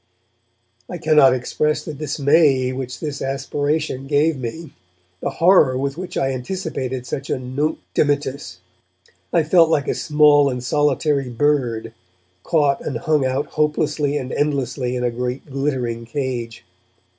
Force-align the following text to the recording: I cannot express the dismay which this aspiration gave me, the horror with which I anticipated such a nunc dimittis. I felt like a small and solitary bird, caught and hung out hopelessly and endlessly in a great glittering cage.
I 0.89 0.97
cannot 0.97 1.35
express 1.35 1.85
the 1.85 1.93
dismay 1.93 2.71
which 2.73 2.99
this 2.99 3.21
aspiration 3.21 4.07
gave 4.07 4.35
me, 4.35 4.71
the 5.21 5.29
horror 5.29 5.77
with 5.77 5.95
which 5.95 6.17
I 6.17 6.31
anticipated 6.31 7.05
such 7.05 7.29
a 7.29 7.37
nunc 7.37 7.77
dimittis. 7.93 8.61
I 9.31 9.43
felt 9.43 9.69
like 9.69 9.87
a 9.87 9.93
small 9.93 10.49
and 10.49 10.63
solitary 10.63 11.29
bird, 11.29 11.93
caught 12.41 12.81
and 12.81 12.97
hung 12.97 13.27
out 13.27 13.45
hopelessly 13.45 14.17
and 14.17 14.31
endlessly 14.31 14.95
in 14.95 15.03
a 15.03 15.11
great 15.11 15.45
glittering 15.51 16.05
cage. 16.07 16.65